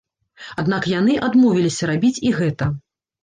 Аднак 0.63 0.87
яны 0.99 1.17
адмовіліся 1.27 1.89
рабіць 1.91 2.13
і 2.31 2.31
гэта. 2.39 2.71